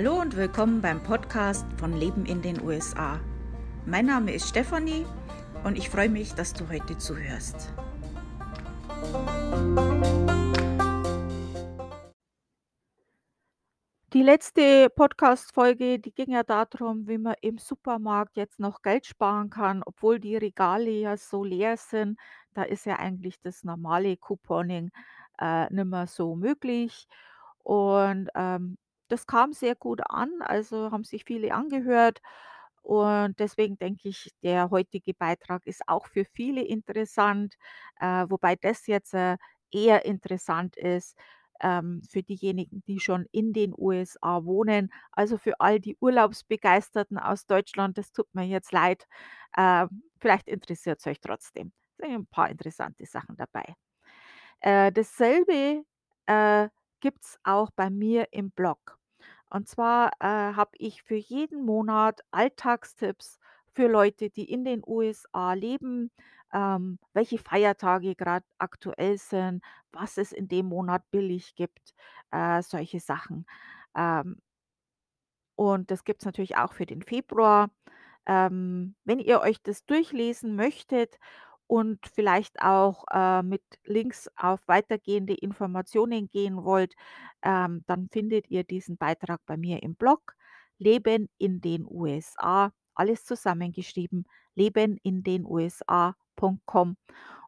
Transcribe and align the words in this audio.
Hallo 0.00 0.20
und 0.20 0.36
willkommen 0.36 0.80
beim 0.80 1.02
Podcast 1.02 1.66
von 1.76 1.92
Leben 1.92 2.24
in 2.24 2.40
den 2.40 2.62
USA. 2.62 3.18
Mein 3.84 4.06
Name 4.06 4.32
ist 4.32 4.48
Stefanie 4.48 5.04
und 5.64 5.76
ich 5.76 5.90
freue 5.90 6.08
mich, 6.08 6.32
dass 6.34 6.52
du 6.52 6.68
heute 6.68 6.96
zuhörst. 6.98 7.74
Die 14.12 14.22
letzte 14.22 14.88
Podcast-Folge, 14.88 15.98
die 15.98 16.14
ging 16.14 16.30
ja 16.30 16.44
darum, 16.44 17.08
wie 17.08 17.18
man 17.18 17.34
im 17.40 17.58
Supermarkt 17.58 18.36
jetzt 18.36 18.60
noch 18.60 18.82
Geld 18.82 19.04
sparen 19.04 19.50
kann, 19.50 19.82
obwohl 19.84 20.20
die 20.20 20.36
Regale 20.36 20.90
ja 20.90 21.16
so 21.16 21.42
leer 21.42 21.76
sind. 21.76 22.20
Da 22.54 22.62
ist 22.62 22.86
ja 22.86 23.00
eigentlich 23.00 23.40
das 23.40 23.64
normale 23.64 24.16
Couponing 24.16 24.92
äh, 25.40 25.74
nicht 25.74 25.86
mehr 25.86 26.06
so 26.06 26.36
möglich. 26.36 27.08
Und 27.64 28.28
ähm, 28.36 28.78
das 29.08 29.26
kam 29.26 29.52
sehr 29.52 29.74
gut 29.74 30.00
an, 30.08 30.30
also 30.40 30.90
haben 30.90 31.04
sich 31.04 31.24
viele 31.24 31.52
angehört. 31.54 32.20
Und 32.82 33.38
deswegen 33.40 33.76
denke 33.78 34.08
ich, 34.08 34.30
der 34.42 34.70
heutige 34.70 35.12
Beitrag 35.14 35.66
ist 35.66 35.82
auch 35.88 36.06
für 36.06 36.24
viele 36.24 36.62
interessant, 36.62 37.54
äh, 38.00 38.24
wobei 38.28 38.56
das 38.56 38.86
jetzt 38.86 39.14
äh, 39.14 39.36
eher 39.70 40.04
interessant 40.06 40.76
ist 40.76 41.16
ähm, 41.60 42.02
für 42.08 42.22
diejenigen, 42.22 42.82
die 42.86 43.00
schon 43.00 43.26
in 43.32 43.52
den 43.52 43.74
USA 43.76 44.44
wohnen. 44.44 44.90
Also 45.12 45.36
für 45.38 45.60
all 45.60 45.80
die 45.80 45.96
Urlaubsbegeisterten 46.00 47.18
aus 47.18 47.44
Deutschland, 47.46 47.98
das 47.98 48.12
tut 48.12 48.32
mir 48.34 48.44
jetzt 48.46 48.72
leid. 48.72 49.06
Äh, 49.56 49.86
vielleicht 50.18 50.48
interessiert 50.48 51.00
es 51.00 51.06
euch 51.06 51.20
trotzdem. 51.20 51.72
Es 51.98 52.06
sind 52.06 52.14
ein 52.14 52.26
paar 52.26 52.48
interessante 52.50 53.04
Sachen 53.06 53.36
dabei. 53.36 53.74
Äh, 54.60 54.92
dasselbe 54.92 55.84
äh, 56.26 56.68
gibt 57.00 57.24
es 57.24 57.38
auch 57.44 57.70
bei 57.76 57.90
mir 57.90 58.28
im 58.32 58.50
Blog. 58.50 58.97
Und 59.50 59.68
zwar 59.68 60.10
äh, 60.20 60.26
habe 60.54 60.72
ich 60.78 61.02
für 61.02 61.16
jeden 61.16 61.64
Monat 61.64 62.20
Alltagstipps 62.30 63.38
für 63.72 63.88
Leute, 63.88 64.30
die 64.30 64.50
in 64.50 64.64
den 64.64 64.82
USA 64.86 65.52
leben, 65.54 66.10
ähm, 66.52 66.98
welche 67.12 67.38
Feiertage 67.38 68.14
gerade 68.14 68.44
aktuell 68.58 69.18
sind, 69.18 69.62
was 69.92 70.18
es 70.18 70.32
in 70.32 70.48
dem 70.48 70.66
Monat 70.66 71.10
billig 71.10 71.54
gibt, 71.54 71.94
äh, 72.30 72.62
solche 72.62 73.00
Sachen. 73.00 73.46
Ähm, 73.96 74.40
und 75.56 75.90
das 75.90 76.04
gibt 76.04 76.22
es 76.22 76.26
natürlich 76.26 76.56
auch 76.56 76.72
für 76.72 76.86
den 76.86 77.02
Februar. 77.02 77.70
Ähm, 78.26 78.94
wenn 79.04 79.18
ihr 79.18 79.40
euch 79.40 79.62
das 79.62 79.84
durchlesen 79.86 80.54
möchtet 80.56 81.18
und 81.68 82.00
vielleicht 82.14 82.60
auch 82.62 83.04
äh, 83.12 83.42
mit 83.42 83.62
Links 83.84 84.28
auf 84.36 84.60
weitergehende 84.66 85.34
Informationen 85.34 86.28
gehen 86.28 86.64
wollt, 86.64 86.94
ähm, 87.42 87.84
dann 87.86 88.08
findet 88.10 88.48
ihr 88.50 88.64
diesen 88.64 88.96
Beitrag 88.96 89.40
bei 89.46 89.56
mir 89.56 89.82
im 89.82 89.94
Blog 89.94 90.34
Leben 90.78 91.28
in 91.38 91.60
den 91.60 91.86
USA, 91.88 92.72
alles 92.94 93.24
zusammengeschrieben, 93.24 94.26
leben 94.54 94.96
in 95.02 95.22
den 95.22 95.44
USA.com. 95.44 96.96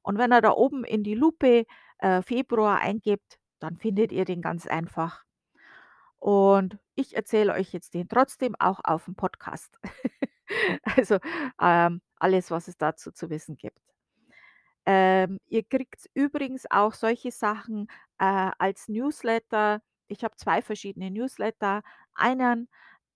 Und 0.02 0.18
wenn 0.18 0.32
ihr 0.32 0.40
da 0.40 0.52
oben 0.52 0.84
in 0.84 1.02
die 1.02 1.14
Lupe 1.14 1.64
äh, 1.98 2.22
Februar 2.22 2.78
eingebt, 2.80 3.38
dann 3.58 3.78
findet 3.78 4.12
ihr 4.12 4.24
den 4.24 4.42
ganz 4.42 4.66
einfach. 4.66 5.24
Und 6.18 6.78
ich 6.94 7.16
erzähle 7.16 7.54
euch 7.54 7.72
jetzt 7.72 7.94
den 7.94 8.08
trotzdem 8.08 8.54
auch 8.58 8.80
auf 8.84 9.06
dem 9.06 9.14
Podcast. 9.14 9.78
Also, 10.82 11.18
ähm, 11.60 12.00
alles, 12.16 12.50
was 12.50 12.66
es 12.66 12.76
dazu 12.76 13.12
zu 13.12 13.30
wissen 13.30 13.56
gibt. 13.56 13.89
Ähm, 14.86 15.38
ihr 15.46 15.62
kriegt 15.64 16.08
übrigens 16.14 16.66
auch 16.70 16.94
solche 16.94 17.30
Sachen, 17.32 17.88
äh, 18.18 18.50
als 18.58 18.88
Newsletter. 18.88 19.82
Ich 20.08 20.24
habe 20.24 20.36
2 20.36 20.62
verschiedene 20.62 21.10
Newsletter. 21.10 21.82
Einen, 22.14 22.68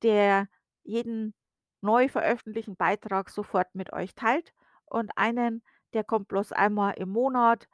der 0.03 0.49
jeden 0.85 1.35
neu 1.81 2.09
veröffentlichten 2.09 2.77
Beitrag 2.77 3.31
sofort 3.31 3.75
mit 3.75 3.93
euch 3.93 4.15
teilt 4.15 4.53
und 4.87 5.11
einen, 5.17 5.63
der 5.95 6.05
kommt 6.05 6.29
bloß 6.29 6.53
einmal 6.53 6.95
im 6.95 7.11
Monat, 7.11 7.69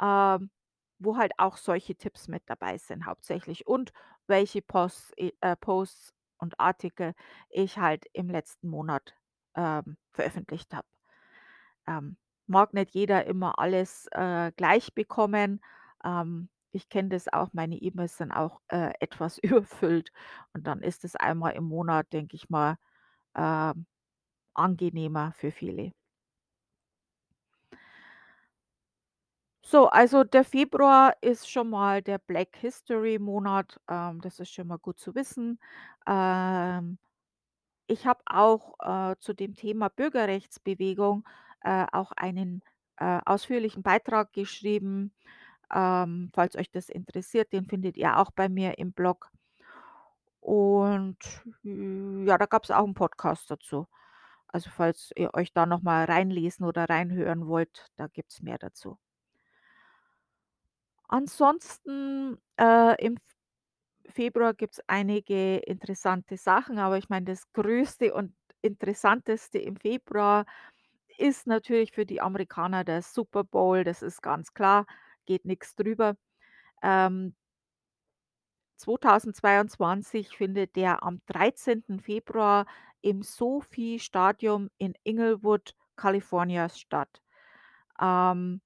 ähm, 0.00 0.50
wo 0.98 1.16
halt 1.16 1.32
auch 1.38 1.56
solche 1.56 1.96
Tipps 1.96 2.28
mit 2.28 2.42
dabei 2.46 2.78
sind 2.78 3.06
hauptsächlich 3.06 3.66
und 3.66 3.92
welche 4.26 4.62
Posts 4.62 5.12
äh, 5.16 5.56
Posts 5.56 6.14
und 6.38 6.58
Artikel 6.60 7.14
ich 7.50 7.78
halt 7.78 8.06
im 8.12 8.30
letzten 8.30 8.68
Monat, 8.70 9.14
ähm, 9.56 9.96
veröffentlicht 10.12 10.74
habe. 10.74 10.86
Ähm, 11.86 12.16
mag 12.50 12.74
nicht 12.74 12.92
jeder 12.94 13.26
immer 13.26 13.58
alles, 13.58 14.08
äh, 14.12 14.52
gleich 14.56 14.94
bekommen. 14.94 15.62
Ähm, 16.04 16.50
ich 16.72 16.88
kenne 16.90 17.10
das 17.10 17.32
auch, 17.32 17.50
meine 17.52 17.76
E-Mails 17.76 18.16
sind 18.18 18.32
auch, 18.32 18.60
äh, 18.68 18.92
etwas 19.00 19.38
überfüllt 19.42 20.12
und 20.54 20.66
dann 20.66 20.82
ist 20.82 21.04
es 21.04 21.16
einmal 21.16 21.52
im 21.54 21.64
Monat, 21.64 22.12
denke 22.12 22.36
ich 22.36 22.50
mal, 22.50 22.76
ähm, 23.36 23.86
angenehmer 24.54 25.32
für 25.34 25.52
viele. 25.52 25.92
So, 29.62 29.88
also 29.88 30.24
der 30.24 30.44
Februar 30.44 31.14
ist 31.20 31.48
schon 31.50 31.70
mal 31.70 32.02
der 32.02 32.18
Black 32.18 32.56
History 32.56 33.18
Monat, 33.18 33.78
ähm, 33.88 34.20
das 34.20 34.40
ist 34.40 34.50
schon 34.52 34.66
mal 34.66 34.78
gut 34.78 34.98
zu 34.98 35.14
wissen. 35.14 35.60
Ähm, 36.06 36.98
ich 37.88 38.06
habe 38.06 38.22
auch, 38.26 38.74
äh, 38.80 39.16
zu 39.20 39.34
dem 39.34 39.56
Thema 39.56 39.88
Bürgerrechtsbewegung, 39.90 41.28
äh, 41.62 41.86
auch 41.92 42.12
einen, 42.12 42.62
äh, 42.96 43.20
ausführlichen 43.24 43.82
Beitrag 43.82 44.32
geschrieben. 44.32 45.12
Ähm, 45.74 46.30
falls 46.34 46.56
euch 46.56 46.70
das 46.70 46.88
interessiert, 46.88 47.52
den 47.52 47.66
findet 47.66 47.96
ihr 47.96 48.18
auch 48.18 48.30
bei 48.32 48.48
mir 48.48 48.78
im 48.78 48.92
Blog. 48.92 49.30
Und, 50.40 51.18
hm, 51.62 52.26
ja, 52.26 52.38
da 52.38 52.46
gab 52.46 52.64
es 52.64 52.70
auch 52.70 52.84
einen 52.84 52.94
Podcast 52.94 53.50
dazu. 53.50 53.86
Also, 54.48 54.70
falls 54.70 55.12
ihr 55.16 55.34
euch 55.34 55.52
da 55.52 55.66
noch 55.66 55.82
mal 55.82 56.04
reinlesen 56.06 56.66
oder 56.66 56.88
reinhören 56.88 57.46
wollt, 57.46 57.90
da 57.96 58.08
gibt 58.08 58.32
es 58.32 58.42
mehr 58.42 58.58
dazu. 58.58 58.98
Ansonsten, 61.08 62.38
äh, 62.56 63.04
im 63.04 63.18
Februar 64.08 64.54
gibt 64.54 64.74
es 64.74 64.82
einige 64.88 65.58
interessante 65.58 66.36
Sachen, 66.36 66.78
aber 66.78 66.98
ich 66.98 67.08
meine, 67.08 67.26
das 67.26 67.52
Größte 67.52 68.14
und 68.14 68.34
Interessanteste 68.62 69.58
im 69.58 69.76
Februar 69.76 70.46
ist 71.20 71.46
natürlich 71.46 71.92
für 71.92 72.06
die 72.06 72.20
Amerikaner 72.20 72.84
der 72.84 73.02
Super 73.02 73.44
Bowl, 73.44 73.84
das 73.84 74.02
ist 74.02 74.22
ganz 74.22 74.54
klar, 74.54 74.86
geht 75.26 75.44
nichts 75.44 75.74
drüber. 75.76 76.16
Ähm 76.82 77.34
2022 78.80 80.36
findet 80.36 80.74
der 80.74 81.02
am 81.02 81.20
13. 81.26 82.00
Februar 82.00 82.66
im 83.02 83.22
SoFi 83.22 83.98
Stadium 83.98 84.70
in 84.78 84.94
Inglewood, 85.04 85.74
Kalifornien 85.96 86.70
statt. 86.70 87.20
Ähm 88.00 88.60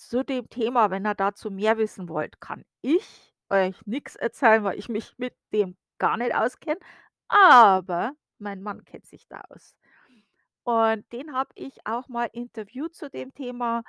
zu 0.00 0.22
dem 0.24 0.48
Thema, 0.48 0.90
wenn 0.90 1.06
ihr 1.06 1.14
dazu 1.14 1.50
mehr 1.50 1.76
wissen 1.76 2.08
wollt, 2.08 2.40
kann 2.40 2.64
ich 2.82 3.34
euch 3.50 3.76
nichts 3.86 4.16
erzählen, 4.16 4.62
weil 4.64 4.78
ich 4.78 4.88
mich 4.88 5.14
mit 5.18 5.34
dem 5.52 5.76
gar 5.98 6.16
nicht 6.16 6.34
auskenne, 6.34 6.78
aber 7.28 8.12
mein 8.38 8.62
Mann 8.62 8.84
kennt 8.84 9.06
sich 9.06 9.26
da 9.28 9.42
aus. 9.48 9.74
Und 10.68 11.10
den 11.14 11.32
habe 11.32 11.48
ich 11.54 11.86
auch 11.86 12.08
mal 12.08 12.28
interviewt 12.30 12.94
zu 12.94 13.08
dem 13.08 13.32
Thema 13.32 13.84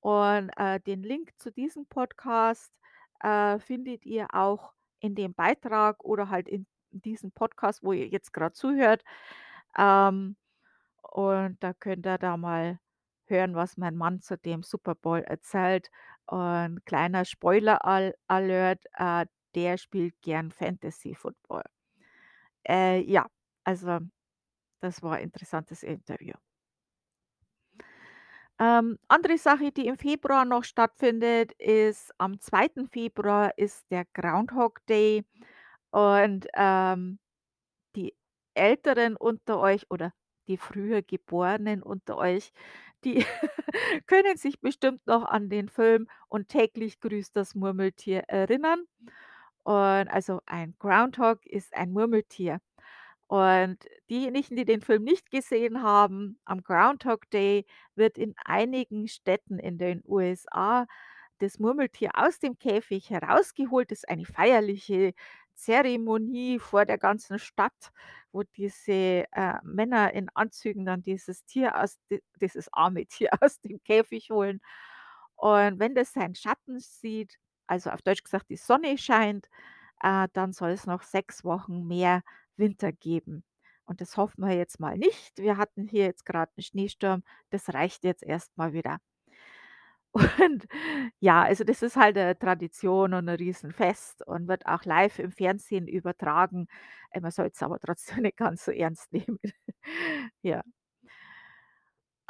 und, 0.00 0.48
äh, 0.56 0.80
den 0.80 1.02
Link 1.02 1.32
zu 1.36 1.50
diesem 1.52 1.84
Podcast, 1.84 2.72
äh, 3.20 3.58
findet 3.58 4.06
ihr 4.06 4.28
auch 4.32 4.72
in 5.00 5.14
dem 5.14 5.34
Beitrag 5.34 6.02
oder 6.02 6.30
halt 6.30 6.48
in 6.48 6.66
diesem 6.92 7.30
Podcast, 7.30 7.82
wo 7.84 7.92
ihr 7.92 8.08
jetzt 8.08 8.32
gerade 8.32 8.54
zuhört. 8.54 9.04
Ähm, 9.76 10.36
und 11.02 11.58
da 11.62 11.74
könnt 11.74 12.06
ihr 12.06 12.16
da 12.16 12.38
mal 12.38 12.80
hören, 13.26 13.54
was 13.54 13.76
mein 13.76 13.96
Mann 13.96 14.22
zu 14.22 14.38
dem 14.38 14.62
Super 14.62 14.94
Bowl 14.94 15.20
erzählt. 15.20 15.90
Und 16.26 16.86
kleiner 16.86 17.26
Spoiler 17.26 17.84
Al 17.84 18.14
Alert, 18.28 18.82
äh, 18.94 19.26
der 19.54 19.76
spielt 19.76 20.14
gern 20.22 20.52
Fantasy 20.52 21.14
Football. 21.14 21.64
Äh, 22.66 23.02
ja, 23.02 23.26
also 23.64 24.00
das 24.84 25.02
war 25.02 25.16
ein 25.16 25.24
interessantes 25.24 25.82
Interview. 25.82 26.34
Ähm, 28.60 28.98
andere 29.08 29.36
Sache, 29.38 29.72
die 29.72 29.86
im 29.88 29.96
Februar 29.98 30.44
noch 30.44 30.62
stattfindet, 30.64 31.52
ist 31.58 32.12
am 32.18 32.40
2. 32.40 32.86
Februar 32.88 33.52
ist 33.58 33.84
der 33.90 34.04
Groundhog 34.14 34.84
Day 34.86 35.24
und, 35.90 36.46
ähm, 36.54 37.18
die 37.96 38.14
Älteren 38.54 39.16
unter 39.16 39.60
euch 39.60 39.90
oder 39.90 40.12
die 40.48 40.58
früher 40.58 41.02
Geborenen 41.02 41.82
unter 41.82 42.18
euch, 42.18 42.52
die 43.04 43.24
können 44.08 44.36
sich 44.38 44.60
bestimmt 44.60 45.06
noch 45.06 45.24
an 45.24 45.50
den 45.50 45.68
Film 45.70 46.08
„Und 46.28 46.48
täglich 46.48 47.00
grüßt 47.00 47.36
das 47.36 47.54
Murmeltier“ 47.56 48.24
erinnern. 48.28 48.84
Und 49.64 50.08
also 50.10 50.40
ein 50.46 50.74
Groundhog 50.78 51.46
ist 51.46 51.74
ein 51.76 51.92
Murmeltier. 51.92 52.60
Und 53.26 53.78
diejenigen, 54.10 54.56
die 54.56 54.64
den 54.64 54.80
Film 54.82 55.02
nicht 55.04 55.30
gesehen 55.30 55.82
haben, 55.82 56.38
am 56.44 56.62
Groundhog 56.62 57.28
Day 57.30 57.64
wird 57.94 58.18
in 58.18 58.34
einigen 58.44 59.08
Städten 59.08 59.58
in 59.58 59.78
den 59.78 60.02
USA 60.06 60.86
das 61.38 61.58
Murmeltier 61.58 62.10
aus 62.14 62.38
dem 62.38 62.58
Käfig 62.58 63.10
herausgeholt. 63.10 63.90
Das 63.90 63.98
ist 64.00 64.08
eine 64.08 64.24
feierliche 64.26 65.14
Zeremonie 65.54 66.58
vor 66.58 66.84
der 66.84 66.98
ganzen 66.98 67.38
Stadt, 67.38 67.90
wo 68.32 68.42
diese, 68.42 68.92
äh, 69.32 69.54
Männer 69.62 70.12
in 70.14 70.28
Anzügen 70.34 70.84
dann 70.84 71.02
dieses 71.02 71.44
Tier 71.44 71.80
aus 71.80 71.98
di 72.10 72.22
dieses 72.40 72.68
arme 72.72 73.06
Tier 73.06 73.30
aus 73.40 73.60
dem 73.60 73.82
Käfig 73.84 74.30
holen. 74.30 74.60
Und 75.36 75.78
wenn 75.80 75.94
das 75.94 76.12
seinen 76.12 76.34
Schatten 76.34 76.78
sieht, 76.80 77.38
also 77.66 77.90
auf 77.90 78.02
Deutsch 78.02 78.22
gesagt, 78.24 78.50
die 78.50 78.56
Sonne 78.56 78.98
scheint, 78.98 79.48
äh, 80.02 80.28
dann 80.32 80.52
soll 80.52 80.70
es 80.70 80.86
noch 80.86 81.02
6 81.02 81.44
Wochen 81.44 81.86
mehr 81.86 82.22
Winter 82.58 82.92
geben. 82.92 83.44
Und 83.86 84.00
das 84.00 84.16
hoffen 84.16 84.42
wir 84.46 84.56
jetzt 84.56 84.80
mal 84.80 84.96
nicht. 84.98 85.38
Wir 85.38 85.56
hatten 85.58 85.88
hier 85.88 86.04
jetzt 86.06 86.24
gerade 86.26 86.50
'n 86.58 86.62
Schneesturm, 86.62 87.22
das 87.50 87.72
reicht 87.74 88.04
jetzt 88.04 88.22
erst 88.24 88.56
mal 88.56 88.72
wieder. 88.72 88.98
Und 90.48 90.66
ja, 91.20 91.42
also 91.42 91.64
das 91.64 91.82
ist 91.82 91.96
halt 91.96 92.14
'ne 92.16 92.38
Tradition 92.38 93.14
und 93.14 93.28
'n 93.28 93.34
Riesenfest 93.36 94.24
und 94.26 94.46
wird 94.48 94.64
auch 94.66 94.84
live 94.84 95.18
im 95.18 95.32
Fernsehen 95.32 95.88
übertragen. 95.88 96.68
Äh, 97.10 97.20
man 97.20 97.32
soll's 97.32 97.62
aber 97.62 97.78
trotzdem 97.80 98.18
nicht 98.22 98.36
ganz 98.36 98.64
so 98.64 98.70
ernst 98.72 99.12
nehmen. 99.12 99.38
Ja. 100.42 100.64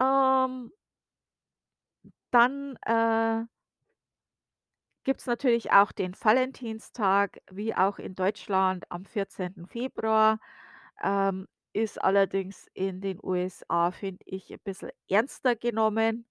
Ähm 0.01 0.71
dann, 2.35 2.77
äh 2.87 3.45
gibt's 5.05 5.27
natürlich 5.27 5.73
auch 5.73 5.93
den 5.93 6.15
Valentinstag, 6.21 7.39
wie 7.51 7.75
auch 7.75 7.99
in 7.99 8.15
Deutschland 8.15 8.85
am 8.91 9.05
14. 9.05 9.67
Februar. 9.67 10.39
Ähm, 11.03 11.49
ist 11.75 12.03
allerdings 12.03 12.69
in 12.75 13.01
den 13.01 13.19
USA, 13.23 13.91
finde 13.93 14.25
ich, 14.27 14.51
'n 14.53 14.59
bisschen 14.65 14.91
ernster 15.09 15.57
genommen. 15.57 16.27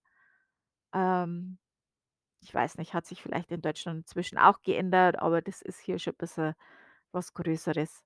Ähm, 0.94 1.58
ich 2.42 2.54
weiß 2.54 2.78
nicht, 2.80 2.94
hat 2.96 3.06
sich 3.08 3.22
vielleicht 3.24 3.52
in 3.52 3.62
Deutschland 3.62 4.00
inzwischen 4.00 4.38
auch 4.40 4.62
geändert, 4.64 5.20
aber 5.20 5.42
das 5.42 5.62
ist 5.64 5.80
hier 5.81 6.00
schon 6.00 6.16
bisschen 6.16 6.56
was 7.14 7.34
Größeres. 7.36 8.02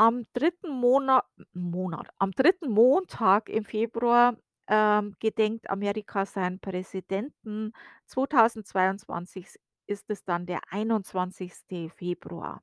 Am 0.00 0.24
3. 0.32 0.72
Mona 0.80 1.22
Monat 1.52 2.08
am 2.18 2.32
3. 2.32 2.68
Montag 2.68 3.48
im 3.48 3.64
Februar, 3.64 4.36
ähm, 4.68 5.14
gedenkt 5.20 5.70
Amerika 5.70 6.26
seinen 6.26 6.60
Präsidenten. 6.60 7.72
2022 8.06 9.46
s 9.46 9.58
ist 9.86 10.10
es 10.10 10.24
dann 10.24 10.46
der 10.46 10.60
21. 10.70 11.90
Februar. 11.90 12.60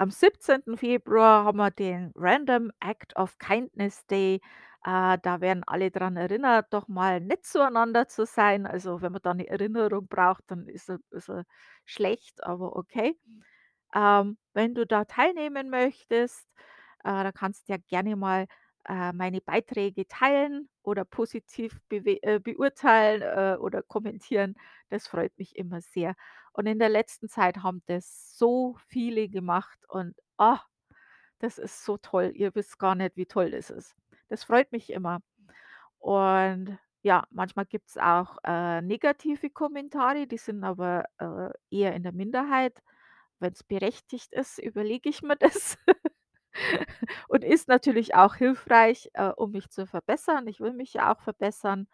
Am 0.00 0.10
17. 0.10 0.76
Februar 0.78 1.44
haben 1.44 1.58
wir 1.58 1.70
den 1.70 2.12
Random 2.16 2.70
Act 2.80 3.14
of 3.16 3.38
Kindness 3.38 4.06
Day. 4.06 4.40
Äh, 4.84 5.18
da 5.22 5.40
werden 5.40 5.62
alle 5.66 5.90
dran 5.90 6.16
erinnert, 6.16 6.72
doch 6.72 6.88
mal 6.88 7.20
nett 7.20 7.44
zueinander 7.44 8.08
zu 8.08 8.24
sein. 8.26 8.66
Also, 8.66 9.00
wenn 9.02 9.12
man 9.12 9.20
da 9.22 9.34
'ne 9.34 9.46
Erinnerung 9.46 10.08
braucht, 10.08 10.44
dann 10.48 10.66
ist 10.66 10.88
er 10.88 10.98
bisschen 11.10 11.44
schlecht, 11.84 12.42
aber 12.42 12.74
okay. 12.76 13.16
Ähm, 13.94 14.38
wenn 14.54 14.74
du 14.74 14.86
da 14.86 15.04
teilnehmen 15.04 15.70
möchtest, 15.70 16.46
äh, 17.04 17.24
da 17.24 17.32
kannst 17.32 17.68
ja 17.68 17.76
gerne 17.88 18.16
mal, 18.16 18.46
äh, 18.88 19.12
meine 19.12 19.40
Beiträge 19.40 20.06
teilen 20.08 20.68
oder 20.82 21.04
positiv 21.04 21.80
äh, 21.90 22.40
beurteilen, 22.40 23.22
äh, 23.22 23.56
oder 23.58 23.82
kommentieren. 23.82 24.54
Das 24.90 25.06
freut 25.08 25.36
mich 25.38 25.56
immer 25.56 25.80
sehr. 25.80 26.14
Und 26.52 26.66
in 26.66 26.78
der 26.78 26.88
letzten 26.90 27.28
Zeit 27.28 27.58
haben 27.62 27.82
das 27.86 28.36
so 28.38 28.76
viele 28.88 29.28
gemacht 29.28 29.78
und, 29.88 30.14
ah, 30.38 30.60
das 31.38 31.58
ist 31.58 31.84
so 31.84 31.96
toll. 31.98 32.32
Ihr 32.34 32.54
wisst 32.54 32.78
gar 32.78 32.94
nicht, 32.94 33.16
wie 33.16 33.26
toll 33.26 33.50
das 33.50 33.70
ist. 33.70 33.94
Das 34.28 34.44
freut 34.44 34.72
mich 34.72 34.90
immer. 34.90 35.20
Und 35.98 36.78
ja, 37.02 37.24
manchmal 37.30 37.66
gibt's 37.66 37.98
auch, 37.98 38.38
äh, 38.44 38.80
negative 38.82 39.50
Kommentare, 39.50 40.26
die 40.26 40.38
sind 40.38 40.64
aber, 40.64 41.04
äh, 41.18 41.50
eher 41.70 41.94
in 41.94 42.02
der 42.04 42.12
Minderheit. 42.12 42.82
Wenn's 43.40 43.64
berechtigt 43.64 44.32
ist, 44.34 44.58
überlege 44.58 45.08
ich 45.10 45.22
mir 45.22 45.36
das 45.40 45.78
und 47.28 47.44
ist 47.44 47.68
natürlich 47.68 48.14
auch 48.14 48.34
hilfreich, 48.36 49.10
äh, 49.14 49.28
um 49.30 49.52
mich 49.52 49.70
zu 49.70 49.86
verbessern. 49.86 50.46
Ich 50.48 50.60
will 50.60 50.72
mich 50.72 50.94
ja 50.94 51.12
auch 51.14 51.20
verbessern. 51.22 51.88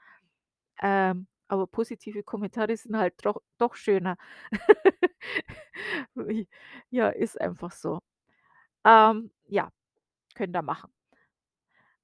Ähm, 0.83 1.27
aber 1.49 1.67
positive 1.67 2.23
Kommentare 2.25 2.77
sind 2.77 2.97
halt 2.99 3.15
doch 3.25 3.41
doch 3.59 3.75
schöner. 3.75 4.17
Ja, 6.91 7.09
ist 7.11 7.41
einfach 7.41 7.73
so. 7.73 8.01
Ähm, 8.85 9.31
ja, 9.47 9.71
könnt 10.35 10.57
ihr 10.57 10.63
machen. 10.63 10.93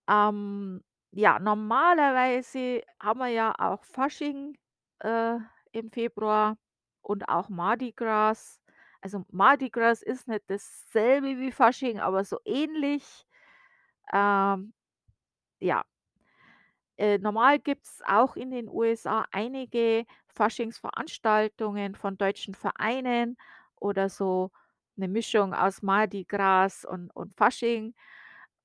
Ähm, 0.09 0.83
ja, 1.13 1.39
normalerweise 1.39 2.83
haben 3.01 3.21
wir 3.21 3.29
ja 3.29 3.55
auch 3.59 3.85
Fasching, 3.85 4.57
äh, 5.01 5.37
im 5.73 5.91
Februar 5.91 6.57
und 7.03 7.29
auch 7.29 7.49
Mardi 7.49 7.93
Gras. 7.93 8.61
Also, 9.05 9.27
Mardi 9.31 9.69
Gras 9.69 10.01
ist 10.01 10.29
nicht 10.29 10.45
dasselbe 10.49 11.39
wie 11.39 11.53
Fasching, 11.53 12.01
aber 12.01 12.25
so 12.25 12.39
ähnlich. 12.47 13.27
Ähm, 14.13 14.75
ja. 15.61 15.85
Äh, 16.99 17.19
normal 17.19 17.59
gibt's 17.59 18.01
auch 18.07 18.37
in 18.37 18.51
den 18.51 18.69
USA 18.69 19.25
einige 19.33 20.05
Faschingsveranstaltungen 20.29 21.95
von 21.97 22.17
deutschen 22.17 22.55
Vereinen 22.55 23.37
oder 23.77 24.09
so 24.09 24.51
'ne 24.97 25.09
Mischung 25.09 25.55
aus 25.55 25.83
Mardi 25.83 26.25
Gras 26.25 26.85
und 26.85 27.11
und 27.17 27.35
Fasching. 27.35 27.95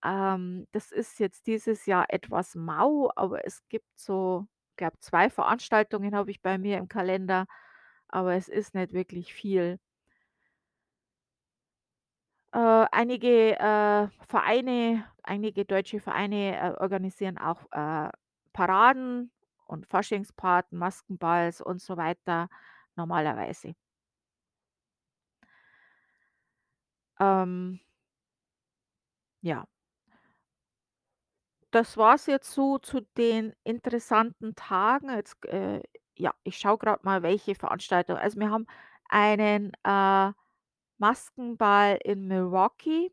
Ähm, 0.05 0.67
das 0.71 0.91
ist 0.91 1.19
jetzt 1.19 1.47
dieses 1.47 1.85
Jahr 1.87 2.05
etwas 2.09 2.55
mau, 2.55 3.11
aber 3.15 3.45
es 3.45 3.67
gibt 3.69 3.87
so, 3.99 4.45
glaube 4.77 4.97
2 5.01 5.29
Veranstaltungen 5.29 6.15
habe 6.15 6.31
ich 6.31 6.41
bei 6.41 6.57
mir 6.59 6.77
im 6.77 6.87
Kalender, 6.89 7.45
aber 8.09 8.35
es 8.35 8.47
ist 8.49 8.75
nicht 8.75 8.93
wirklich 8.93 9.33
viel. 9.33 9.79
Äh, 12.53 12.85
einige, 12.91 13.59
äh, 13.59 14.07
Vereine 14.27 15.05
einige 15.23 15.65
deutsche 15.65 15.99
Vereine, 15.99 16.57
äh, 16.57 16.73
organisieren 16.81 17.37
auch, 17.37 17.61
äh, 17.71 18.09
Paraden 18.53 19.31
und 19.67 19.85
Faschingspaten, 19.85 20.77
Maskenballs 20.79 21.61
und 21.61 21.79
so 21.81 21.97
weiter 21.97 22.49
normalerweise. 22.95 23.75
Ähm 27.19 27.79
ja. 29.43 29.65
Das 31.73 31.97
war's 31.97 32.25
jetzt 32.25 32.51
so 32.51 32.79
zu 32.79 33.01
den 33.17 33.53
interessanten 33.63 34.55
Tagen. 34.55 35.09
Jetzt, 35.15 35.45
äh 35.45 35.81
ja, 36.17 36.33
ich 36.43 36.57
schaue 36.57 36.77
grad 36.79 37.03
mal, 37.05 37.21
welche 37.23 37.55
Veranstaltung 37.55 38.17
also, 38.17 38.39
wir 38.39 38.49
haben 38.51 38.65
einen, 39.07 39.71
äh, 39.83 40.33
Maskenball 40.99 41.97
in 42.03 42.27
Milwaukee 42.27 43.11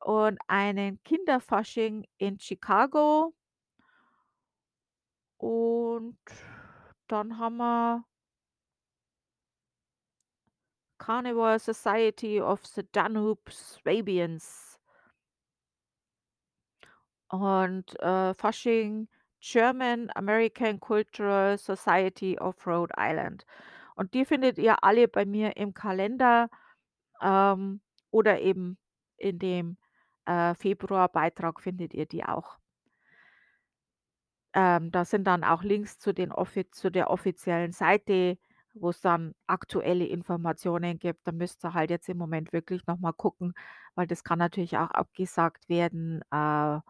und 0.00 0.38
einen 0.46 1.02
Kinderfasching 1.02 2.06
in 2.18 2.38
Chicago. 2.38 3.34
Und 5.38 6.18
dann 7.08 7.38
haben 7.38 7.56
wir 7.56 8.04
Carnival 10.98 11.58
Society 11.58 12.40
of 12.40 12.66
the 12.66 12.82
Danube 12.92 13.50
Swabians. 13.50 14.78
Und, 17.30 17.98
äh, 18.00 18.34
Fasching 18.34 19.08
German 19.40 20.10
American 20.14 20.80
Cultural 20.80 21.56
Society 21.58 22.38
of 22.38 22.66
Rhode 22.66 22.94
Island. 22.96 23.44
Und 23.94 24.14
die 24.14 24.24
findet 24.24 24.58
ihr 24.58 24.82
alle 24.82 25.08
bei 25.08 25.24
mir 25.24 25.56
im 25.56 25.74
Kalender, 25.74 26.50
ähm, 27.22 27.80
oder 28.10 28.40
eben 28.40 28.78
in 29.16 29.38
dem, 29.38 29.76
äh, 30.26 30.54
Februarbeitrag 30.54 31.60
findet 31.60 31.94
ihr 31.94 32.06
die 32.06 32.24
auch. 32.24 32.58
Ähm, 34.54 34.90
da 34.90 35.04
sind 35.04 35.24
dann 35.26 35.44
auch 35.44 35.62
Links 35.62 35.98
zu 35.98 36.12
den 36.14 36.32
zu 36.72 36.90
der 36.90 37.10
offiziellen 37.10 37.72
Seite, 37.72 38.38
wo's 38.74 39.00
dann 39.00 39.34
aktuelle 39.46 40.06
Informationen 40.06 40.98
gibt. 40.98 41.26
Da 41.26 41.32
müsst 41.32 41.64
ihr 41.64 41.74
halt 41.74 41.90
jetzt 41.90 42.08
im 42.08 42.16
Moment 42.18 42.52
wirklich 42.52 42.86
noch 42.86 42.98
mal 42.98 43.12
gucken, 43.12 43.54
weil 43.94 44.06
das 44.06 44.24
kann 44.24 44.38
natürlich 44.38 44.76
auch 44.78 44.90
abgesagt 44.90 45.68
werden, 45.68 46.22
äh, 46.32 46.80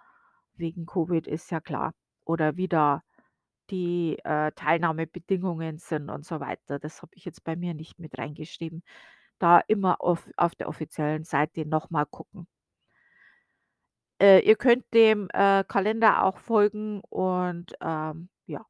wegen 0.57 0.87
Covid, 0.87 1.27
ist 1.27 1.51
ja 1.51 1.61
klar. 1.61 1.95
Oder 2.25 2.57
wie 2.57 2.69
da 2.69 3.03
die, 3.71 4.19
äh, 4.25 4.53
Teilnahmebedingungen 4.53 5.79
sind 5.79 6.11
und 6.11 6.25
so 6.27 6.41
weiter. 6.41 6.79
Das 6.79 7.03
habe 7.03 7.13
ich 7.17 7.25
jetzt 7.25 7.45
bei 7.45 7.57
mir 7.57 7.75
nicht 7.75 7.99
mit 7.99 8.19
reingeschrieben. 8.19 8.83
Da 9.39 9.61
immer 9.69 10.01
auf 10.01 10.29
auf 10.37 10.55
der 10.57 10.69
offiziellen 10.69 11.25
Seite 11.25 11.67
noch 11.67 11.91
mal 11.91 12.05
gucken. 12.07 12.47
Äh, 14.21 14.41
ihr 14.41 14.57
könnt 14.57 14.85
dem, 14.95 15.29
äh, 15.33 15.65
Kalender 15.65 16.25
auch 16.25 16.39
folgen 16.39 17.01
und, 17.09 17.75
ähm, 17.81 18.29
ja. 18.47 18.65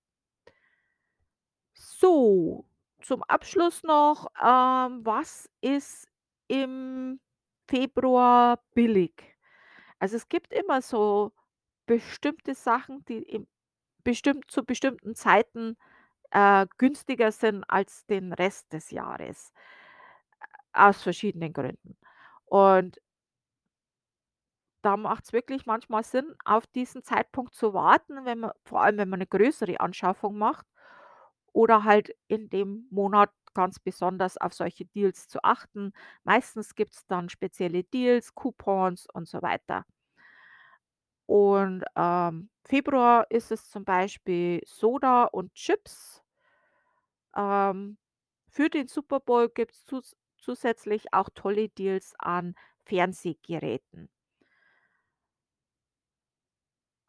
So, 1.75 2.65
zum 3.03 3.23
Abschluss 3.25 3.83
noch, 3.83 4.27
ähm, 4.43 5.05
was 5.05 5.49
ist 5.61 6.09
im 6.49 7.21
Februar 7.69 8.61
billig? 8.75 9.13
Also, 10.01 10.17
es 10.17 10.29
gibt 10.29 10.53
immer 10.53 10.83
so 10.83 11.33
bestimmte 11.87 12.55
Sachen, 12.55 13.05
die 13.07 13.23
im 13.23 13.49
bestimmt 14.05 14.51
zu 14.51 14.65
bestimmten 14.65 15.15
Zeiten 15.17 15.77
äh, 16.33 16.67
günstiger 16.79 17.33
sind 17.33 17.65
als 17.69 18.07
den 18.07 18.33
Rest 18.35 18.73
des 18.73 18.91
Jahres, 18.93 19.53
aus 20.79 21.03
verschiedenen 21.03 21.53
Gründen. 21.53 21.97
Und 22.47 22.99
da 24.83 24.97
macht's 24.97 25.33
wirklich 25.33 25.67
manchmal 25.67 26.05
Sinn, 26.05 26.35
auf 26.45 26.67
diesen 26.69 27.03
Zeitpunkt 27.03 27.55
zu 27.55 27.75
warten, 27.75 28.25
wenn 28.25 28.41
man 28.41 28.53
vor 28.65 28.83
allem, 28.83 28.99
wenn 28.99 29.09
man 29.09 29.19
'ne 29.21 29.27
größere 29.27 29.81
Anschaffung 29.81 30.39
macht 30.39 30.67
oder 31.53 31.85
halt 31.85 32.15
in 32.29 32.49
dem 32.51 32.87
Monat 32.91 33.31
ganz 33.55 33.81
besonders 33.81 34.37
auf 34.39 34.55
solche 34.55 34.85
Deals 34.87 35.29
zu 35.29 35.43
achten. 35.43 35.93
Meistens 36.25 36.75
gibt's 36.75 37.07
dann 37.07 37.29
spezielle 37.29 37.85
Deals, 37.85 38.35
Coupons 38.35 39.07
und 39.13 39.29
so 39.29 39.43
weiter. 39.43 39.85
Und, 41.27 41.85
ähm, 41.97 42.51
Februar 42.65 43.27
ist 43.31 43.51
es 43.53 43.69
zum 43.71 43.85
Beispiel 43.85 44.61
Soda 44.67 45.25
und 45.25 45.55
Chips. 45.55 46.23
Ähm, 47.37 47.99
für 48.51 48.69
den 48.71 48.89
Super 48.89 49.21
Bowl 49.21 49.49
gibt's 49.49 49.85
zus 49.85 50.17
zusätzlich 50.49 51.13
auch 51.13 51.29
tolle 51.35 51.69
Deals 51.69 52.15
an 52.19 52.55
Fernsehgeräten. 52.85 54.09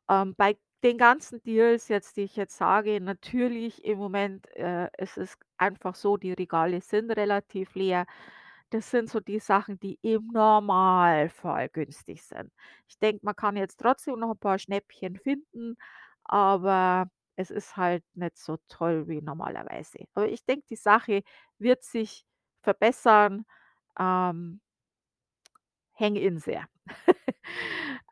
Ähm, 0.09 0.35
bei 0.35 0.57
den 0.83 0.97
ganzen 0.97 1.41
Deals 1.43 1.87
jetzt, 1.89 2.17
die 2.17 2.21
ich 2.23 2.35
jetzt 2.35 2.57
sage, 2.57 2.99
natürlich 3.01 3.83
im 3.85 3.97
Moment, 3.99 4.47
äh, 4.55 4.89
ist 4.97 5.17
es 5.17 5.37
einfach 5.57 5.95
so, 5.95 6.17
die 6.17 6.33
Regale 6.33 6.81
sind 6.81 7.11
relativ 7.11 7.75
leer. 7.75 8.05
Das 8.71 8.89
sind 8.91 9.09
so 9.09 9.19
die 9.19 9.39
Sachen, 9.39 9.79
die 9.79 9.99
im 10.01 10.27
Normalfall 10.27 11.69
günstig 11.69 12.23
sind. 12.23 12.51
Ich 12.87 12.97
denke, 12.99 13.19
man 13.25 13.35
kann 13.35 13.57
jetzt 13.57 13.77
trotzdem 13.79 14.19
noch 14.19 14.31
'n 14.31 14.37
paar 14.39 14.59
Schnäppchen 14.59 15.17
finden, 15.17 15.75
aber 16.23 17.09
es 17.35 17.51
ist 17.51 17.77
halt 17.77 18.03
nicht 18.15 18.37
so 18.37 18.57
toll 18.69 19.07
wie 19.07 19.21
normalerweise. 19.21 19.99
Aber 20.13 20.29
ich 20.29 20.45
denke, 20.45 20.65
die 20.69 20.75
Sache 20.75 21.23
wird 21.57 21.83
sich 21.83 22.25
verbessern, 22.61 23.45
ähm 23.99 24.61
hang 25.99 26.15
in 26.15 26.39
there. 26.39 26.65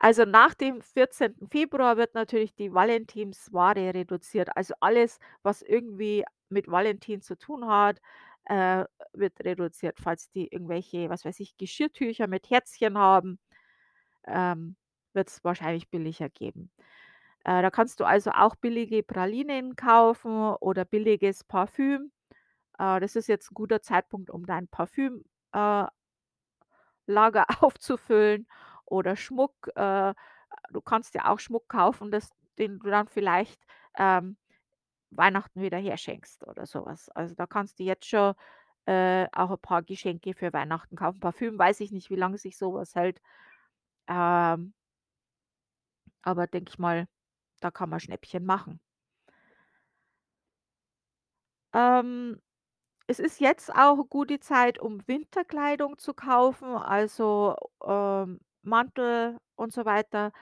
Also, 0.00 0.24
nach 0.24 0.54
dem 0.54 0.80
14. 0.80 1.48
Februar 1.50 1.96
wird 1.96 2.14
natürlich 2.14 2.54
die 2.54 2.72
Valentinsware 2.72 3.94
reduziert. 3.94 4.48
Also, 4.56 4.74
alles, 4.80 5.18
was 5.42 5.62
irgendwie 5.62 6.24
mit 6.50 6.70
Valentin 6.70 7.20
zu 7.20 7.36
tun 7.36 7.66
hat, 7.66 8.00
äh, 8.44 8.84
wird 9.12 9.40
reduziert. 9.44 9.98
Falls 10.00 10.30
die 10.30 10.46
irgendwelche, 10.48 11.10
was 11.10 11.24
weiß 11.24 11.40
ich, 11.40 11.56
Geschirrtücher 11.56 12.28
mit 12.28 12.48
Herzchen 12.50 12.96
haben, 12.96 13.40
ähm, 14.26 14.76
wird's 15.14 15.44
wahrscheinlich 15.44 15.90
billiger 15.90 16.28
geben. 16.30 16.70
Äh, 17.44 17.62
da 17.62 17.70
kannst 17.70 18.00
du 18.00 18.04
also 18.06 18.30
auch 18.32 18.56
billige 18.56 19.02
Pralinen 19.04 19.76
kaufen 19.76 20.54
oder 20.60 20.84
billiges 20.84 21.44
Parfüm. 21.44 22.12
Äh, 22.78 23.00
das 23.00 23.16
ist 23.16 23.28
jetzt 23.28 23.50
'n 23.52 23.54
guter 23.54 23.82
Zeitpunkt, 23.82 24.30
um 24.30 24.46
dein 24.46 24.68
Parfüm, 24.68 25.24
äh 25.52 25.86
Lager 27.06 27.46
aufzufüllen 27.62 28.46
oder 28.84 29.16
Schmuck. 29.16 29.54
Äh, 29.74 30.14
du 30.70 30.80
kannst 30.82 31.14
dir 31.14 31.28
auch 31.28 31.38
Schmuck 31.40 31.68
kaufen, 31.68 32.10
das 32.10 32.30
den 32.58 32.78
du 32.80 32.90
dann 32.90 33.08
vielleicht, 33.08 33.62
ähm, 33.98 34.36
Weihnachten 35.10 35.62
wieder 35.62 35.78
herschenkst 35.78 36.46
oder 36.48 36.66
so 36.66 36.86
was. 36.86 37.08
Also, 37.10 37.34
da 37.36 37.46
kannst 37.46 37.78
du 37.80 37.84
jetzt 37.84 38.06
schon, 38.06 38.34
äh, 38.86 39.26
auch 39.32 39.50
'n 39.52 39.58
paar 39.60 39.82
Geschenke 39.84 40.34
für 40.34 40.52
Weihnachten 40.54 40.96
kaufen. 40.96 41.20
Parfüm 41.20 41.58
weiß 41.58 41.80
ich 41.80 41.92
nicht, 41.92 42.10
wie 42.10 42.16
lange 42.16 42.38
sich 42.38 42.58
so 42.58 42.74
was 42.74 42.94
hält. 42.96 43.20
Ähm 44.08 44.72
aber 46.22 46.46
denke 46.46 46.70
ich 46.70 46.78
mal, 46.78 47.08
da 47.60 47.70
kann 47.70 47.90
man 47.90 48.00
Schnäppchen 48.00 48.44
machen. 48.44 48.80
Ähm, 51.74 52.40
es 53.08 53.18
ist 53.20 53.40
jetzt 53.40 53.74
auch 53.74 53.96
'ne 53.98 54.04
gute 54.08 54.40
Zeit, 54.40 54.78
um 54.80 55.02
Winterkleidung 55.08 55.98
zu 55.98 56.14
kaufen, 56.14 56.68
also, 56.76 57.56
ähm, 57.84 58.40
Mantel 58.62 59.38
und 59.56 59.72
so 59.72 59.84
weiter. 59.86 60.32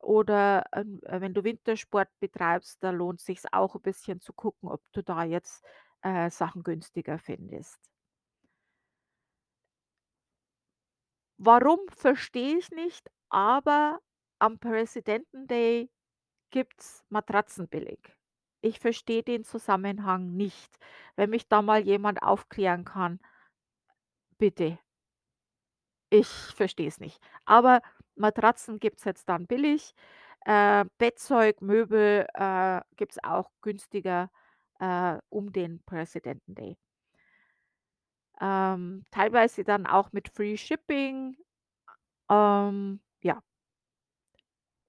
Oder, 0.00 0.64
ähm, 0.74 1.00
äh, 1.04 1.20
wenn 1.20 1.34
du 1.34 1.44
Wintersport 1.44 2.08
betreibst, 2.20 2.82
da 2.84 2.90
lohnt 2.90 3.20
sich's 3.20 3.46
auch 3.52 3.76
'n 3.76 3.82
bisschen 3.82 4.20
zu 4.20 4.32
gucken, 4.34 4.68
ob 4.70 4.82
du 4.92 5.02
da 5.02 5.24
jetzt, 5.24 5.64
äh, 6.02 6.30
Sachen 6.30 6.62
günstiger 6.64 7.18
findest. 7.18 7.76
Warum, 11.40 11.80
verstehe 11.90 12.56
ich 12.58 12.70
nicht, 12.70 13.10
aber 13.28 14.00
am 14.38 14.58
Präsidenten-Day 14.58 15.90
gibt's 16.50 17.04
Matratzen 17.10 17.68
billig. 17.68 18.15
Ich 18.66 18.80
verstehe 18.80 19.22
den 19.22 19.44
Zusammenhang 19.44 20.34
nicht. 20.36 20.76
Wenn 21.14 21.30
mich 21.30 21.46
da 21.46 21.62
mal 21.62 21.82
jemand 21.82 22.20
aufklären 22.22 22.84
kann 22.84 23.20
bitte. 24.38 24.78
Ich 26.10 26.26
verstehe 26.28 26.88
es 26.88 26.98
nicht. 26.98 27.20
Aber 27.44 27.80
Matratzen 28.16 28.80
gibt's 28.80 29.04
jetzt 29.04 29.28
dann 29.28 29.46
billig. 29.46 29.94
Äh, 30.44 30.84
Bettzeug, 30.98 31.60
Möbel, 31.62 32.26
äh, 32.34 32.80
gibt's 32.96 33.22
auch 33.22 33.50
günstiger, 33.60 34.30
äh, 34.80 35.18
um 35.28 35.52
den 35.52 35.82
Präsidenten-Day. 35.84 36.76
Ähm, 38.40 39.04
teilweise 39.12 39.62
dann 39.62 39.86
auch 39.86 40.10
mit 40.12 40.28
Free 40.28 40.56
Shipping. 40.56 41.36
Ähm, 42.28 43.00
ja. 43.22 43.40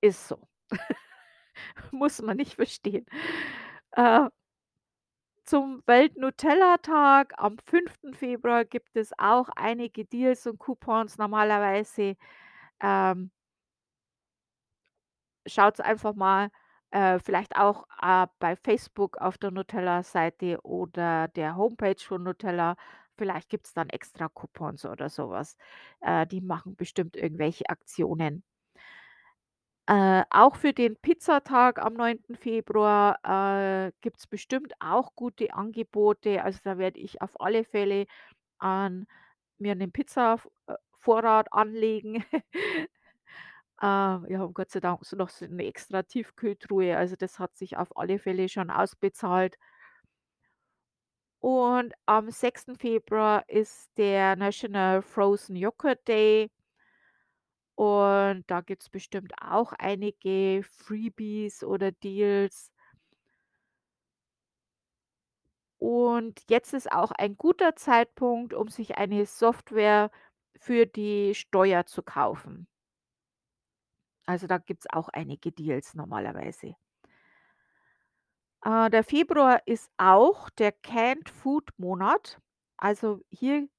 Ist 0.02 0.28
so. 0.28 0.48
Muss 1.92 2.22
man 2.22 2.38
nicht 2.38 2.56
verstehen. 2.56 3.06
Äh 3.98 4.30
zum 5.46 5.82
Welt-Nutella-Tag 5.86 7.34
am 7.38 7.58
5. 7.60 8.14
Februar 8.14 8.66
gibt 8.66 8.98
es 8.98 9.12
auch 9.18 9.48
einige 9.56 10.04
Deals 10.04 10.46
und 10.46 10.60
Coupons 10.60 11.18
normalerweise, 11.18 12.16
ähm 12.82 13.32
Schaut's 15.46 15.80
einfach 15.80 16.14
mal, 16.16 16.50
äh, 16.92 17.20
vielleicht 17.20 17.56
auch, 17.58 17.88
äh, 18.02 18.28
bei 18.40 18.56
Facebook 18.56 19.18
auf 19.18 19.38
der 19.38 19.52
Nutella-Seite 19.52 20.60
oder 20.64 21.28
der 21.30 21.56
Homepage 21.56 21.96
von 22.04 22.24
Nutella. 22.24 22.76
Vielleicht 23.18 23.50
gibt's 23.50 23.74
dann 23.74 23.90
extra 23.90 24.28
Coupons 24.30 24.86
oder 24.86 25.10
so 25.10 25.30
was. 25.30 25.58
Äh, 26.02 26.28
die 26.28 26.42
machen 26.42 26.76
bestimmt 26.76 27.16
irgendwelche 27.16 27.70
Aktionen. 27.70 28.44
Äh, 29.90 30.24
auch 30.32 30.58
für 30.58 30.74
den 30.74 30.98
Pizzatag 30.98 31.80
am 31.82 31.94
9. 31.94 32.36
Februar, 32.36 33.20
äh, 33.24 33.94
gibt's 34.02 34.28
bestimmt 34.28 34.74
auch 34.82 35.16
gute 35.16 35.54
Angebote. 35.54 36.44
Also, 36.44 36.60
da 36.66 36.78
werde 36.78 37.00
ich 37.00 37.22
auf 37.22 37.40
alle 37.40 37.64
Fälle 37.64 38.06
an 38.60 39.08
mir 39.60 39.76
'nen 39.76 39.92
Pizza 39.92 40.38
v 40.40 40.50
äh, 40.68 40.76
anlegen. 41.52 42.24
Äh, 43.82 43.86
wir 43.86 44.40
haben 44.40 44.54
Gott 44.56 44.72
sei 44.72 44.80
Dank 44.80 45.02
noch 45.18 45.30
so 45.30 45.46
'ne 45.46 45.66
extra 45.68 46.04
Tiefkühltruhe, 46.04 46.98
also 46.98 47.16
das 47.16 47.40
hat 47.40 47.56
sich 47.58 47.78
auf 47.78 47.96
alle 47.98 48.20
Fälle 48.20 48.50
schon 48.50 48.72
ausbezahlt. 48.72 49.58
Und 51.44 51.94
am 52.08 52.32
6. 52.32 52.76
Februar 52.78 53.44
ist 53.48 53.90
der 53.98 54.36
National 54.36 55.02
Frozen 55.04 55.56
Yogurt 55.56 56.08
Day. 56.08 56.50
Und 57.78 58.46
da 58.48 58.62
gibt's 58.62 58.90
bestimmt 58.90 59.34
auch 59.40 59.72
einige 59.74 60.64
Freebies 60.64 61.64
oder 61.64 61.92
Deals. 61.92 62.72
Und 65.78 66.42
jetzt 66.50 66.74
ist 66.74 66.92
auch 66.92 67.12
ein 67.12 67.38
guter 67.38 67.76
Zeitpunkt, 67.76 68.56
um 68.56 68.70
sich 68.70 68.98
eine 68.98 69.28
Software 69.28 70.10
für 70.60 70.88
die 70.88 71.36
Steuer 71.36 71.86
zu 71.86 72.02
kaufen. 72.02 72.68
Also, 74.26 74.48
da 74.48 74.58
gibt's 74.58 74.88
auch 74.92 75.10
einige 75.10 75.52
Deals 75.52 75.94
normalerweise. 75.94 76.74
Äh, 78.64 78.90
der 78.90 79.04
Februar 79.04 79.62
ist 79.68 79.92
auch 79.98 80.50
der 80.50 80.72
Canned 80.72 81.30
Food 81.30 81.70
Monat. 81.78 82.40
Also, 82.78 83.22
hier 83.30 83.70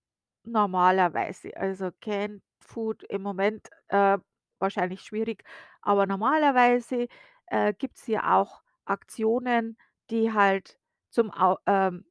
normalerweise 0.45 1.57
also, 1.57 1.91
Canned 2.01 2.43
Food 2.69 3.03
im 3.05 3.23
Moment, 3.23 3.69
äh, 3.89 4.19
wahrscheinlich 4.59 5.03
schwierig, 5.03 5.45
aber 5.83 6.07
normalerweise, 6.07 7.09
äh, 7.47 7.73
gibt's 7.75 8.05
hier 8.05 8.31
auch 8.33 8.63
Aktionen, 8.85 9.77
die 10.11 10.33
halt 10.33 10.79
zum 11.11 11.31
Au 11.33 11.59
ähm, 11.67 12.05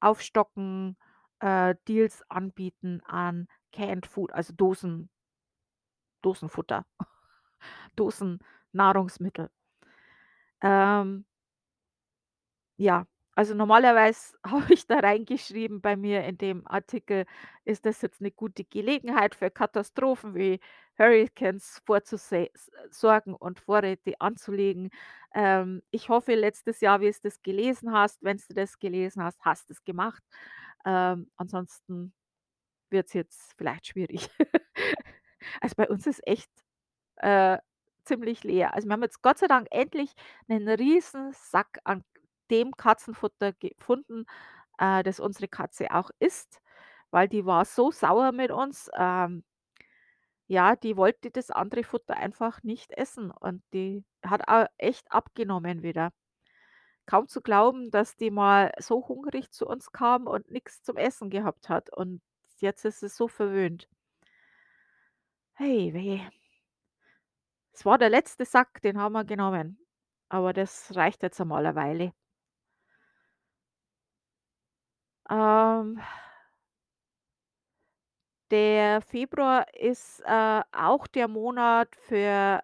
Aufstocken, 0.00 0.96
äh, 1.40 1.74
Deals 1.88 2.22
anbieten 2.28 3.00
an 3.06 3.48
Canned 3.72 4.06
Food, 4.06 4.32
also 4.32 4.52
Dosen 4.54 5.10
Dosenfutter, 6.22 6.86
Dosennahrungsmittel. 7.96 9.50
Ähm 10.62 11.24
ja, 12.78 13.06
also 13.34 13.54
normalerweise 13.54 14.36
habe 14.46 14.72
ich 14.74 14.86
da 14.86 14.98
reingeschrieben 15.00 15.80
bei 15.80 15.96
mir 15.96 16.24
in 16.24 16.38
dem 16.38 16.66
Artikel: 16.66 17.26
„Ist 17.64 17.86
das 17.86 18.02
jetzt 18.02 18.20
'ne 18.20 18.30
gute 18.32 18.64
Gelegenheit 18.64 19.34
für 19.34 19.50
Katastrophen 19.50 20.34
wie 20.34 20.60
Hurrikans 20.98 21.80
vorzuse 21.86 22.50
s 22.54 22.70
sorgen 22.90 23.34
und 23.34 23.60
Vorräte 23.60 24.20
anzulegen. 24.20 24.90
Ähm, 25.34 25.82
ich 25.90 26.08
hoffe 26.10 26.34
letztes 26.34 26.80
Jahr, 26.80 27.00
wie 27.00 27.08
es 27.08 27.20
das 27.20 27.42
gelesen 27.42 27.92
hast 27.92 28.22
wenn's 28.22 28.46
du 28.48 28.54
das 28.54 28.78
gelesen 28.78 29.22
hast, 29.24 29.40
hast 29.44 29.70
es 29.70 29.82
gemacht. 29.84 30.22
Ähm, 30.84 31.30
ansonsten 31.36 32.12
wird's 32.90 33.14
jetzt 33.14 33.54
vielleicht 33.58 33.88
schwierig. 33.88 34.30
Also, 35.62 35.74
bei 35.76 35.88
uns 35.88 36.06
ist 36.06 36.26
echt, 36.26 36.50
äh, 37.16 37.58
ziemlich 38.04 38.44
leer. 38.44 38.74
Also, 38.74 38.88
wir 38.88 38.94
haben 38.94 39.02
jetzt 39.02 39.22
Gott 39.22 39.38
sei 39.38 39.46
Dank 39.48 39.68
endlich 39.72 40.12
'nen 40.48 40.68
Riesensack 40.68 41.80
an 41.84 42.04
dem 42.52 42.72
Katzenfutter 42.78 43.54
gefunden, 43.54 44.26
äh, 44.78 45.02
das 45.04 45.20
unsere 45.20 45.48
Katze 45.48 45.92
auch 45.92 46.10
isst, 46.20 46.60
weil 47.12 47.28
die 47.28 47.46
war 47.46 47.64
so 47.66 47.92
sauer 47.92 48.32
mit 48.32 48.52
uns. 48.52 48.90
Ähm 48.96 49.42
ja, 50.50 50.76
die 50.76 50.96
wollte 50.96 51.30
das 51.30 51.50
andere 51.50 51.84
Futter 51.84 52.16
einfach 52.16 52.62
nicht 52.62 52.90
essen 52.92 53.30
und 53.30 53.62
die 53.72 54.04
hat 54.24 54.48
auch 54.48 54.66
echt 54.78 55.10
abgenommen 55.12 55.82
wieder. 55.82 56.10
Kaum 57.06 57.28
zu 57.28 57.42
glauben, 57.42 57.90
dass 57.90 58.16
die 58.16 58.30
mal 58.30 58.72
so 58.78 59.08
hungrig 59.08 59.50
zu 59.52 59.66
uns 59.66 59.92
kam 59.92 60.26
und 60.26 60.50
nix 60.50 60.82
zum 60.82 60.96
Essen 60.96 61.30
gehabt 61.30 61.68
hat 61.68 61.90
und 61.96 62.22
jetzt 62.60 62.84
ist 62.84 63.00
sie 63.00 63.08
so 63.08 63.28
verwöhnt. 63.28 63.88
Hei 65.58 65.92
weh. 65.94 66.20
Es 67.74 67.86
war 67.86 67.96
der 67.96 68.10
letzte 68.10 68.44
Sack, 68.44 68.82
den 68.82 68.98
haben 68.98 69.12
wir 69.12 69.24
genommen, 69.24 69.78
aber 70.28 70.52
das 70.52 70.94
reicht 70.94 71.22
jetzt 71.22 71.40
einmal 71.40 71.62
'ne 71.62 71.74
Weile. 71.74 72.12
Ähm 75.30 76.00
Der 78.50 79.00
Februar 79.00 79.66
ist, 79.74 80.20
äh, 80.26 80.60
auch 80.72 81.06
der 81.06 81.28
Monat 81.28 81.88
für 81.96 82.60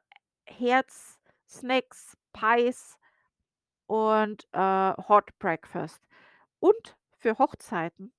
Herzsnacks, 0.47 2.17
Pies 2.33 2.99
und, 3.87 4.49
äh, 4.53 4.95
Hot 5.09 5.39
Breakfast 5.39 6.03
und 6.61 6.97
für 7.19 7.39
Hochzeiten. 7.39 8.13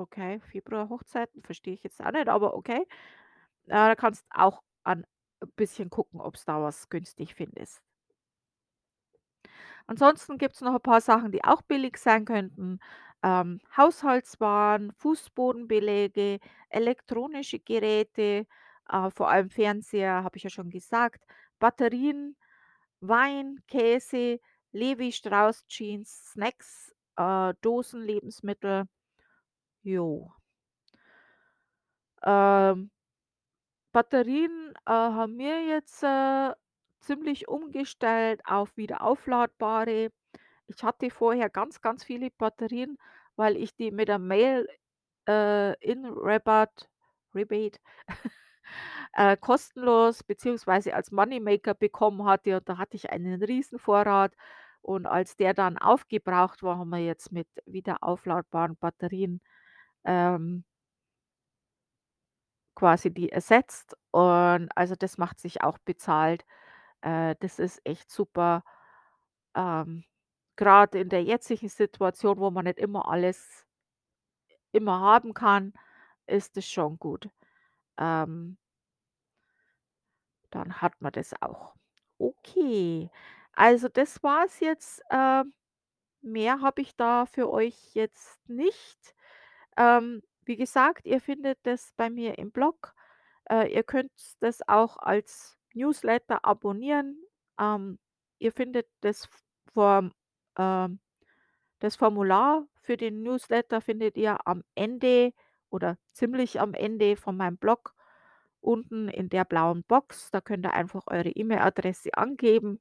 Okay, 0.00 0.38
Februar 0.52 0.88
Hochzeiten 0.88 1.42
verstehe 1.42 1.74
ich 1.74 1.82
jetzt 1.82 2.00
auch 2.00 2.12
nicht, 2.12 2.28
aber 2.28 2.54
okay. 2.54 2.82
Äh, 3.66 3.70
da 3.74 3.94
kannst 3.96 4.24
auch 4.30 4.62
an 4.84 5.06
bisschen 5.56 5.90
gucken, 5.90 6.20
ob's 6.20 6.44
da 6.44 6.62
was 6.62 6.88
günstig 6.90 7.34
findest. 7.34 7.80
Ansonsten 9.88 10.36
gibt's 10.36 10.60
noch 10.60 10.74
'n 10.74 10.82
paar 10.82 11.00
Sachen, 11.00 11.32
die 11.32 11.42
auch 11.44 11.62
billig 11.62 11.96
sein 11.96 12.26
könnten. 12.26 12.78
Ähm, 13.22 13.60
Haushaltswaren, 13.76 14.92
Fußbodenbeläge, 14.92 16.38
elektronische 16.70 17.58
Geräte, 17.58 18.46
äh, 18.88 19.10
vor 19.10 19.28
allem 19.30 19.50
Fernseher, 19.50 20.22
habe 20.24 20.36
ich 20.36 20.44
ja 20.44 20.50
schon 20.50 20.70
gesagt, 20.70 21.24
Batterien, 21.58 22.36
Wein, 23.00 23.60
Käse, 23.68 24.40
Levi 24.72 25.12
Strauss 25.12 25.66
Jeans, 25.68 26.32
Snacks, 26.32 26.94
äh, 27.16 27.54
Dosenlebensmittel. 27.62 28.84
Jo. 29.82 30.32
Ähm 32.22 32.90
Batterien, 33.94 34.74
äh, 34.86 34.90
haben 34.92 35.38
wir 35.38 35.64
jetzt, 35.64 36.02
äh, 36.02 36.52
ziemlich 37.00 37.48
umgestellt 37.48 38.40
auf 38.44 38.76
wieder 38.76 39.02
aufladbare. 39.02 40.10
Ich 40.68 40.82
hatte 40.84 41.10
vorher 41.10 41.48
ganz, 41.50 41.80
ganz 41.80 42.04
viele 42.04 42.30
Batterien, 42.30 42.98
weil 43.36 43.56
ich 43.56 43.74
die 43.74 43.90
mit 43.90 44.08
der 44.08 44.18
Mail, 44.18 44.68
äh, 45.28 45.74
in 45.84 46.04
Rabatt 46.06 46.90
Rebate, 47.34 47.78
äh, 49.14 49.36
kostenlos 49.38 50.22
beziehungsweise 50.24 50.94
als 50.94 51.12
Money 51.12 51.40
Maker 51.40 51.74
bekommen 51.74 52.24
hatte 52.26 52.56
und 52.58 52.68
da 52.68 52.78
hatte 52.78 52.96
ich 52.96 53.10
einen 53.10 53.42
Riesenvorrat 53.42 54.34
und 54.82 55.06
als 55.06 55.36
der 55.36 55.54
dann 55.54 55.78
aufgebraucht 55.78 56.62
war, 56.62 56.78
haben 56.78 56.90
wir 56.90 56.98
jetzt 57.00 57.32
mit 57.32 57.48
wieder 57.66 57.98
aufladbaren 58.02 58.76
Batterien, 58.78 59.40
ähm 60.04 60.64
quasi 62.74 63.10
die 63.12 63.30
ersetzt 63.32 63.96
und 64.12 64.68
also, 64.76 64.94
das 64.96 65.18
macht 65.18 65.40
sich 65.40 65.62
auch 65.62 65.78
bezahlt. 65.78 66.44
Äh, 67.02 67.36
das 67.40 67.58
ist 67.58 67.80
echt 67.84 68.10
super. 68.10 68.64
Ähm, 69.56 70.04
grad 70.58 70.94
in 70.94 71.08
der 71.08 71.24
jetzigen 71.24 71.70
Situation, 71.70 72.38
wo 72.38 72.50
man 72.50 72.66
nicht 72.66 72.78
immer 72.78 73.08
alles 73.08 73.66
immer 74.72 75.00
haben 75.00 75.34
kann, 75.34 75.72
ist 76.26 76.56
es 76.58 76.68
schon 76.68 76.98
gut. 76.98 77.30
Ähm 77.98 78.58
dann 80.50 80.80
hat 80.80 81.00
man 81.00 81.12
das 81.12 81.34
auch. 81.42 81.74
Okay, 82.18 83.10
also, 83.52 83.88
das 83.88 84.22
war's 84.22 84.60
jetzt. 84.60 85.02
Ähm, 85.10 85.52
mehr 86.22 86.60
habe 86.60 86.82
ich 86.82 86.96
da 86.96 87.26
für 87.26 87.50
euch 87.50 87.94
jetzt 87.94 88.40
nicht. 88.48 89.14
Ähm, 89.76 90.22
wie 90.44 90.56
gesagt, 90.56 91.06
ihr 91.06 91.20
findet 91.20 91.58
das 91.64 91.92
bei 91.96 92.10
mir 92.10 92.38
im 92.38 92.52
Blog. 92.52 92.94
Äh, 93.50 93.74
ihr 93.74 93.84
könnt 93.84 94.12
das 94.40 94.66
auch 94.68 94.96
als 94.98 95.58
Newsletter 95.74 96.44
abonnieren. 96.44 97.22
Ähm, 97.60 97.98
ihr 98.38 98.52
findet 98.52 98.88
das 99.02 99.28
Form 99.74 100.12
ähm, 100.58 101.00
das 101.80 101.96
Formular 101.96 102.66
für 102.80 102.96
den 102.96 103.22
Newsletter 103.22 103.80
findet 103.80 104.16
ihr 104.16 104.46
am 104.46 104.64
Ende 104.74 105.32
oder 105.70 105.96
ziemlich 106.12 106.60
am 106.60 106.74
Ende 106.74 107.16
von 107.16 107.36
meinem 107.36 107.58
Blog 107.58 107.94
unten 108.60 109.08
in 109.08 109.28
der 109.28 109.44
blauen 109.44 109.84
Box. 109.84 110.30
Da 110.30 110.40
könnt 110.40 110.66
ihr 110.66 110.74
einfach 110.74 111.04
eure 111.06 111.30
E-Mail-Adresse 111.30 112.10
angeben. 112.14 112.80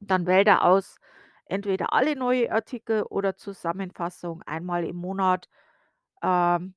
Dann 0.00 0.26
wählt 0.26 0.48
er 0.48 0.64
aus, 0.64 0.98
entweder 1.46 1.92
alle 1.92 2.16
neue 2.16 2.52
Artikel 2.52 3.02
oder 3.02 3.36
Zusammenfassung 3.36 4.42
einmal 4.42 4.84
im 4.84 4.96
Monat. 4.96 5.48
Ähm 6.22 6.74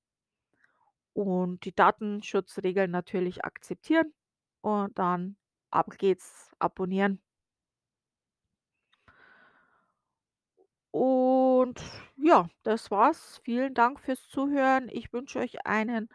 und 1.14 1.66
die 1.66 1.76
Datenschutzregeln 1.76 2.92
natürlich 2.92 3.44
akzeptieren 3.44 4.14
und 4.62 4.98
dann 4.98 5.36
ab 5.70 5.98
geht's, 5.98 6.52
abonnieren. 6.60 7.22
Und 10.94 11.80
ja, 12.18 12.48
das 12.64 12.90
war's. 12.92 13.40
Vielen 13.44 13.74
Dank 13.74 14.00
fürs 14.00 14.28
Zuhören. 14.28 14.88
Ich 14.92 15.14
wünsche 15.14 15.40
euch 15.40 15.66
einen, 15.66 16.10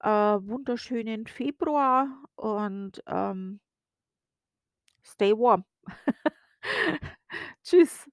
äh, 0.00 0.08
wunderschönen 0.08 1.26
Februar 1.26 2.08
und, 2.36 3.02
ähm 3.06 3.60
stay 5.04 5.32
warm. 5.32 5.64
Tschüss. 7.64 8.08